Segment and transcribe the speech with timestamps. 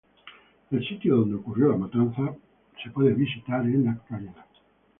[0.71, 2.33] El sitio donde ocurrió la matanza
[2.91, 4.45] puede ser visitado en la actualidad.